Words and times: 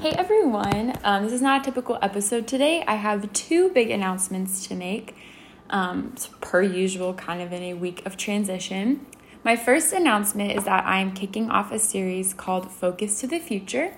Hey 0.00 0.10
everyone, 0.12 0.96
um, 1.02 1.24
this 1.24 1.32
is 1.32 1.42
not 1.42 1.62
a 1.62 1.64
typical 1.64 1.98
episode 2.00 2.46
today. 2.46 2.84
I 2.86 2.94
have 2.94 3.32
two 3.32 3.70
big 3.70 3.90
announcements 3.90 4.64
to 4.68 4.76
make, 4.76 5.16
um, 5.70 6.14
per 6.40 6.62
usual, 6.62 7.14
kind 7.14 7.42
of 7.42 7.52
in 7.52 7.64
a 7.64 7.74
week 7.74 8.06
of 8.06 8.16
transition. 8.16 9.04
My 9.42 9.56
first 9.56 9.92
announcement 9.92 10.52
is 10.52 10.66
that 10.66 10.86
I 10.86 11.00
am 11.00 11.14
kicking 11.14 11.50
off 11.50 11.72
a 11.72 11.80
series 11.80 12.32
called 12.32 12.70
Focus 12.70 13.18
to 13.22 13.26
the 13.26 13.40
Future. 13.40 13.96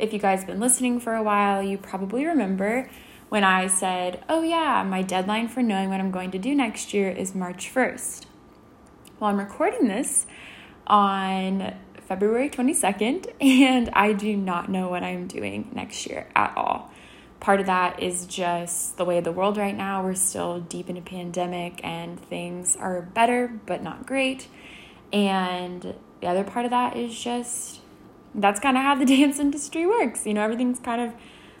If 0.00 0.12
you 0.12 0.18
guys 0.18 0.40
have 0.40 0.48
been 0.48 0.58
listening 0.58 0.98
for 0.98 1.14
a 1.14 1.22
while, 1.22 1.62
you 1.62 1.78
probably 1.78 2.26
remember 2.26 2.90
when 3.28 3.44
I 3.44 3.68
said, 3.68 4.24
Oh, 4.28 4.42
yeah, 4.42 4.82
my 4.82 5.02
deadline 5.02 5.46
for 5.46 5.62
knowing 5.62 5.90
what 5.90 6.00
I'm 6.00 6.10
going 6.10 6.32
to 6.32 6.38
do 6.38 6.56
next 6.56 6.92
year 6.92 7.08
is 7.08 7.36
March 7.36 7.72
1st. 7.72 8.26
Well, 9.20 9.30
I'm 9.30 9.38
recording 9.38 9.86
this 9.86 10.26
on 10.88 11.72
February 12.06 12.48
22nd, 12.48 13.32
and 13.40 13.90
I 13.90 14.12
do 14.12 14.36
not 14.36 14.70
know 14.70 14.88
what 14.88 15.02
I'm 15.02 15.26
doing 15.26 15.70
next 15.74 16.06
year 16.06 16.28
at 16.36 16.56
all. 16.56 16.90
Part 17.40 17.60
of 17.60 17.66
that 17.66 18.02
is 18.02 18.26
just 18.26 18.96
the 18.96 19.04
way 19.04 19.18
of 19.18 19.24
the 19.24 19.32
world 19.32 19.56
right 19.56 19.76
now. 19.76 20.02
We're 20.02 20.14
still 20.14 20.60
deep 20.60 20.88
in 20.88 20.96
a 20.96 21.02
pandemic 21.02 21.80
and 21.84 22.18
things 22.18 22.76
are 22.76 23.02
better, 23.02 23.60
but 23.66 23.82
not 23.82 24.06
great. 24.06 24.48
And 25.12 25.94
the 26.20 26.26
other 26.26 26.44
part 26.44 26.64
of 26.64 26.70
that 26.70 26.96
is 26.96 27.18
just 27.18 27.80
that's 28.34 28.60
kind 28.60 28.76
of 28.76 28.82
how 28.82 28.94
the 28.94 29.04
dance 29.16 29.38
industry 29.38 29.86
works. 29.86 30.26
You 30.26 30.34
know, 30.34 30.42
everything's 30.42 30.78
kind 30.78 31.00
of 31.00 31.12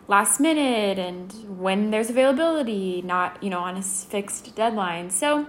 last 0.08 0.40
minute 0.40 0.98
and 0.98 1.32
when 1.60 1.90
there's 1.90 2.08
availability, 2.08 3.02
not, 3.02 3.42
you 3.42 3.50
know, 3.50 3.60
on 3.60 3.76
a 3.76 3.82
fixed 3.82 4.54
deadline. 4.54 5.10
So 5.10 5.46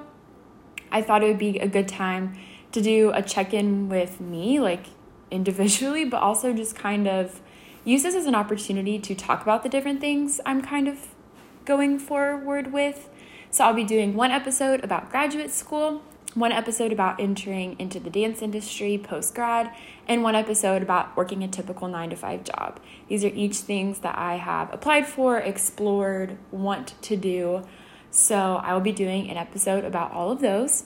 I 0.92 1.02
thought 1.02 1.23
it 1.23 1.28
would 1.28 1.38
be 1.38 1.59
a 1.59 1.68
good 1.68 1.88
time 1.88 2.38
to 2.72 2.82
do 2.82 3.12
a 3.14 3.22
check 3.22 3.54
in 3.54 3.90
with 3.90 4.20
me, 4.20 4.60
like 4.60 4.88
individually, 5.32 6.06
but 6.06 6.22
also 6.22 6.54
just 6.54 6.76
kind 6.76 7.08
of 7.08 7.42
use 7.84 8.04
this 8.04 8.16
as 8.16 8.26
an 8.26 8.36
opportunity 8.36 9.00
to 9.00 9.16
talk 9.16 9.42
about 9.42 9.64
the 9.64 9.70
different 9.70 10.02
things 10.02 10.42
I'm 10.46 10.62
kind 10.62 10.88
of 10.88 11.16
going 11.66 12.00
forward 12.00 12.74
with. 12.74 13.09
So 13.50 13.64
I'll 13.64 13.74
be 13.74 13.84
doing 13.84 14.14
one 14.14 14.32
episode 14.32 14.84
about 14.84 15.09
graduate 15.09 15.52
school, 15.52 16.02
one 16.34 16.52
episode 16.52 16.92
about 16.92 17.20
entering 17.20 17.76
into 17.80 18.00
the 18.00 18.09
dance 18.09 18.42
industry 18.42 18.98
post 18.98 19.34
grad, 19.34 19.74
and 20.08 20.22
one 20.22 20.36
episode 20.36 20.81
about 20.81 21.16
working 21.16 21.44
a 21.44 21.48
typical 21.48 21.88
nine 21.88 22.09
to 22.09 22.16
five 22.16 22.44
job. 22.44 22.80
These 23.08 23.24
are 23.24 23.30
each 23.30 23.58
things 23.58 24.00
that 24.00 24.18
I 24.18 24.36
have 24.36 24.74
applied 24.74 25.08
for, 25.08 25.38
explored, 25.38 26.38
want 26.52 27.02
to 27.04 27.16
do. 27.16 27.66
So 28.12 28.62
I 28.64 28.74
will 28.74 28.81
be 28.81 28.92
doing 28.92 29.30
an 29.30 29.38
episode 29.38 29.86
about 29.86 30.12
all 30.12 30.31
of 30.31 30.42
those. 30.42 30.86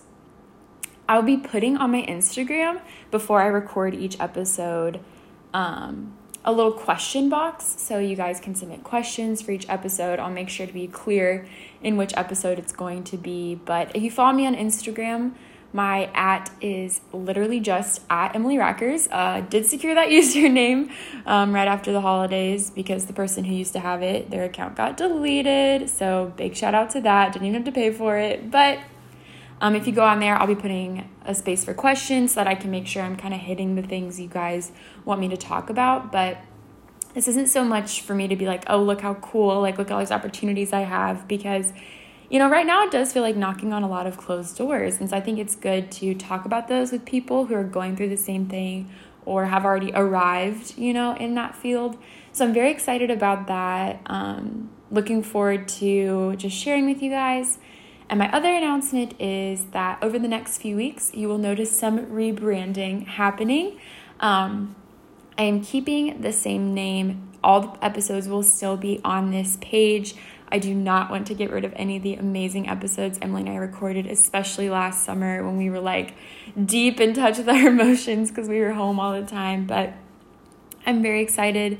I'll 1.12 1.22
be 1.22 1.36
putting 1.36 1.76
on 1.76 1.92
my 1.92 2.04
Instagram 2.04 2.80
before 3.12 3.42
I 3.42 3.48
record 3.48 3.94
each 3.94 4.18
episode 4.18 5.02
um, 5.54 6.16
a 6.46 6.54
little 6.54 6.72
question 6.72 7.28
box 7.28 7.76
so 7.78 8.00
you 8.00 8.16
guys 8.16 8.40
can 8.40 8.56
submit 8.56 8.86
questions 8.86 9.42
for 9.42 9.52
each 9.52 9.68
episode. 9.68 10.20
I'll 10.20 10.32
make 10.32 10.48
sure 10.48 10.66
to 10.66 10.72
be 10.72 10.88
clear 10.88 11.46
in 11.84 11.98
which 11.98 12.14
episode 12.16 12.60
it's 12.60 12.72
going 12.72 13.04
to 13.04 13.18
be. 13.18 13.56
But 13.56 13.94
if 13.94 14.02
you 14.02 14.10
follow 14.10 14.32
me 14.32 14.48
on 14.48 14.56
Instagram, 14.56 15.34
my 15.74 16.06
at 16.14 16.50
is 16.62 17.02
literally 17.12 17.60
just 17.60 18.04
at 18.10 18.34
Emily 18.34 18.56
Rackers. 18.56 19.10
Uh, 19.12 19.42
did 19.42 19.66
secure 19.66 19.94
that 19.94 20.08
username 20.18 20.92
um, 21.26 21.54
right 21.54 21.68
after 21.68 21.92
the 21.92 22.00
holidays 22.00 22.70
because 22.70 23.08
the 23.08 23.14
person 23.14 23.44
who 23.44 23.54
used 23.54 23.74
to 23.74 23.82
have 23.82 24.02
it, 24.02 24.30
their 24.30 24.46
account 24.46 24.78
got 24.78 24.96
deleted. 24.96 25.90
So 25.90 26.32
big 26.38 26.56
shout 26.56 26.74
out 26.74 26.92
to 26.92 27.02
that. 27.02 27.34
Didn't 27.34 27.50
even 27.50 27.66
have 27.66 27.66
to 27.66 27.78
pay 27.78 27.92
for 27.92 28.18
it. 28.18 28.50
But 28.50 28.80
um, 29.62 29.76
if 29.76 29.88
you 29.88 29.94
go 29.94 30.04
on 30.04 30.20
there, 30.20 30.36
I'll 30.36 30.48
be 30.48 30.56
putting 30.56 31.08
a 31.24 31.34
space 31.34 31.64
for 31.64 31.74
questions 31.74 32.34
so 32.34 32.42
that 32.42 32.48
I 32.48 32.56
can 32.56 32.72
make 32.72 32.88
sure 32.88 33.04
I'm 33.04 33.16
kind 33.16 33.34
of 33.34 33.40
hitting 33.40 33.76
the 33.76 33.84
things 33.84 34.20
you 34.20 34.28
guys 34.28 34.72
want 35.06 35.22
me 35.22 35.30
to 35.30 35.38
talk 35.38 35.70
about. 35.70 36.12
But 36.12 36.40
this 37.14 37.28
isn't 37.28 37.48
so 37.48 37.64
much 37.64 38.02
for 38.02 38.16
me 38.16 38.28
to 38.28 38.36
be 38.36 38.48
like, 38.48 38.64
oh, 38.68 38.82
look 38.82 39.02
how 39.02 39.14
cool, 39.16 39.62
like, 39.62 39.78
look 39.78 39.92
at 39.92 39.94
all 39.94 40.00
these 40.00 40.12
opportunities 40.12 40.74
I 40.74 40.82
have, 40.82 41.28
because, 41.28 41.74
you 42.30 42.40
know, 42.40 42.50
right 42.50 42.66
now 42.66 42.84
it 42.86 42.92
does 42.92 43.14
feel 43.14 43.22
like 43.22 43.36
knocking 43.36 43.72
on 43.72 43.84
a 43.84 43.88
lot 43.88 44.08
of 44.08 44.18
closed 44.18 44.58
doors. 44.58 45.00
And 45.00 45.10
so 45.10 45.18
I 45.18 45.22
think 45.22 45.38
it's 45.38 45.56
good 45.56 45.92
to 45.94 46.16
talk 46.16 46.46
about 46.46 46.68
those 46.68 46.92
with 46.92 47.06
people 47.06 47.46
who 47.46 47.56
are 47.56 47.64
going 47.64 47.96
through 47.96 48.10
the 48.10 48.18
same 48.18 48.48
thing 48.48 48.90
or 49.26 49.46
have 49.46 49.64
already 49.64 49.92
arrived, 49.94 50.78
you 50.78 50.94
know, 50.94 51.16
in 51.18 51.36
that 51.36 51.56
field. 51.56 51.98
So 52.32 52.46
I'm 52.46 52.54
very 52.54 52.72
excited 52.72 53.12
about 53.12 53.48
that. 53.48 54.02
Um, 54.08 54.72
looking 54.90 55.22
forward 55.22 55.68
to 55.68 56.36
just 56.38 56.56
sharing 56.56 56.88
with 56.88 57.02
you 57.04 57.12
guys. 57.12 57.60
And 58.12 58.20
my 58.20 58.30
other 58.34 58.54
announcement 58.54 59.20
is 59.22 59.64
that 59.72 59.98
over 60.04 60.20
the 60.20 60.28
next 60.28 60.58
few 60.58 60.76
weeks, 60.76 61.12
you 61.14 61.30
will 61.30 61.38
notice 61.38 61.76
some 61.80 62.08
rebranding 62.08 63.08
happening. 63.08 63.80
Um, 64.20 64.76
I 65.38 65.44
am 65.44 65.64
keeping 65.64 66.20
the 66.20 66.34
same 66.34 66.74
name. 66.74 67.30
All 67.42 67.62
the 67.62 67.86
episodes 67.86 68.28
will 68.28 68.44
still 68.44 68.76
be 68.76 69.00
on 69.06 69.32
this 69.32 69.58
page. 69.62 70.16
I 70.52 70.60
do 70.60 70.76
not 70.76 71.10
want 71.10 71.26
to 71.28 71.34
get 71.34 71.52
rid 71.52 71.64
of 71.64 71.72
any 71.78 71.96
of 71.96 72.04
the 72.04 72.16
amazing 72.16 72.68
episodes 72.68 73.18
Emily 73.22 73.44
and 73.44 73.52
I 73.52 73.56
recorded, 73.56 74.06
especially 74.08 74.70
last 74.70 75.06
summer 75.06 75.46
when 75.46 75.56
we 75.56 75.70
were 75.70 75.80
like 75.80 76.14
deep 76.66 77.00
in 77.00 77.14
touch 77.14 77.38
with 77.38 77.48
our 77.48 77.68
emotions 77.70 78.30
because 78.30 78.50
we 78.50 78.60
were 78.60 78.74
home 78.74 79.00
all 79.00 79.14
the 79.14 79.26
time. 79.26 79.66
But 79.66 79.94
I'm 80.86 81.02
very 81.02 81.22
excited 81.22 81.80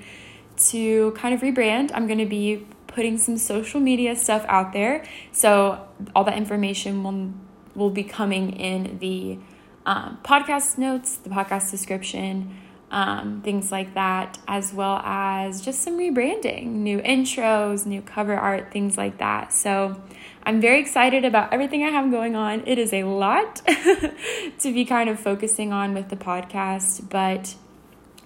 to 0.70 1.12
kind 1.12 1.34
of 1.34 1.42
rebrand. 1.42 1.92
I'm 1.94 2.08
going 2.08 2.20
to 2.20 2.26
be 2.26 2.66
putting 2.94 3.18
some 3.18 3.38
social 3.38 3.80
media 3.80 4.16
stuff 4.16 4.46
out 4.48 4.74
there. 4.74 5.04
So 5.32 5.88
all 6.16 6.24
that 6.26 6.38
information 6.38 7.04
will 7.04 7.34
will 7.74 7.90
be 7.90 8.04
coming 8.04 8.52
in 8.52 8.98
the 9.00 9.40
um, 9.86 10.20
podcast 10.24 10.78
notes, 10.78 11.16
the 11.16 11.30
podcast 11.30 11.72
description, 11.72 12.54
um, 12.92 13.42
things 13.42 13.72
like 13.72 13.94
that, 13.94 14.38
as 14.48 14.74
well 14.74 14.98
as 15.06 15.62
just 15.62 15.82
some 15.82 15.98
rebranding, 15.98 16.66
new 16.68 17.00
intros, 17.00 17.86
new 17.86 18.02
cover 18.02 18.36
art, 18.36 18.72
things 18.72 18.98
like 18.98 19.18
that. 19.20 19.54
So 19.54 20.02
I'm 20.44 20.60
very 20.60 20.80
excited 20.80 21.24
about 21.24 21.54
everything 21.54 21.84
I 21.84 21.90
have 21.90 22.12
going 22.12 22.36
on. 22.36 22.64
It 22.68 22.78
is 22.78 22.94
a 22.94 23.06
lot 23.06 23.62
to 23.66 24.74
be 24.74 24.84
kind 24.84 25.10
of 25.10 25.20
focusing 25.20 25.72
on 25.72 25.94
with 25.94 26.10
the 26.10 26.18
podcast, 26.18 27.10
but 27.10 27.56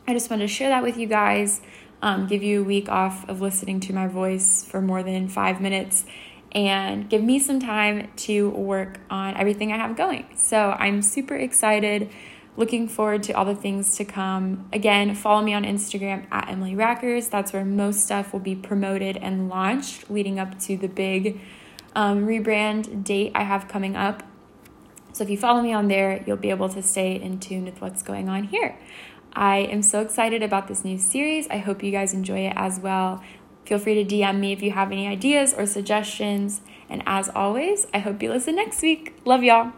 I 0.07 0.13
just 0.13 0.29
wanted 0.29 0.43
to 0.43 0.53
share 0.53 0.69
that 0.69 0.83
with 0.83 0.97
you 0.97 1.07
guys 1.07 1.61
um, 2.05 2.27
give 2.27 2.43
you 2.43 2.61
a 2.61 2.63
week 2.63 2.87
off 2.87 3.27
of 3.27 3.41
listening 3.41 3.79
to 3.79 3.91
my 3.91 4.07
voice 4.07 4.63
for 4.63 4.79
more 4.79 5.01
than 5.01 5.27
five 5.27 5.59
minutes 5.59 6.05
and 6.51 7.09
give 7.09 7.23
me 7.23 7.39
some 7.39 7.59
time 7.59 8.11
to 8.15 8.51
work 8.51 8.99
on 9.09 9.35
everything 9.35 9.71
I 9.71 9.77
have 9.77 9.97
going. 9.97 10.27
So 10.35 10.75
I'm 10.77 11.01
super 11.01 11.35
excited. 11.35 12.11
Looking 12.57 12.87
forward 12.87 13.23
to 13.23 13.33
all 13.33 13.43
the 13.43 13.55
things 13.55 13.97
to 13.97 14.05
come. 14.05 14.69
Again, 14.71 15.15
follow 15.15 15.41
me 15.41 15.55
on 15.55 15.63
Instagram 15.63 16.27
at 16.31 16.47
Emily 16.47 16.75
Rackers. 16.75 17.27
That's 17.27 17.51
where 17.51 17.65
most 17.65 18.01
stuff 18.05 18.31
will 18.31 18.39
be 18.39 18.55
promoted 18.55 19.17
and 19.17 19.49
launched 19.49 20.07
leading 20.07 20.37
up 20.37 20.59
to 20.59 20.77
the 20.77 20.87
big 20.87 21.41
um, 21.95 22.27
rebrand 22.27 23.03
date 23.03 23.31
I 23.33 23.43
have 23.45 23.67
coming 23.67 23.95
up. 23.95 24.21
So 25.11 25.23
if 25.23 25.29
you 25.31 25.37
follow 25.37 25.63
me 25.63 25.73
on 25.73 25.87
there, 25.87 26.23
you'll 26.27 26.37
be 26.37 26.51
able 26.51 26.69
to 26.69 26.83
stay 26.83 27.15
in 27.15 27.39
tune 27.39 27.65
with 27.65 27.81
what's 27.81 28.03
going 28.03 28.29
on 28.29 28.43
here. 28.43 28.77
I 29.35 29.57
am 29.57 29.81
so 29.81 30.01
excited 30.01 30.41
about 30.41 30.67
this 30.67 30.85
new 30.85 30.97
series. 30.97 31.47
I 31.49 31.57
hope 31.57 31.83
you 31.83 31.91
guys 31.91 32.13
enjoy 32.13 32.39
it 32.47 32.53
as 32.55 32.79
well. 32.79 33.21
Feel 33.65 33.79
free 33.79 34.03
to 34.03 34.15
DM 34.15 34.39
me 34.39 34.53
if 34.53 34.61
you 34.61 34.71
have 34.71 34.91
any 34.91 35.07
ideas 35.07 35.53
or 35.53 35.65
suggestions. 35.65 36.61
And 36.89 37.03
as 37.05 37.29
always, 37.29 37.87
I 37.93 37.99
hope 37.99 38.21
you 38.21 38.29
listen 38.29 38.55
next 38.55 38.81
week. 38.81 39.15
Love 39.25 39.43
y'all. 39.43 39.73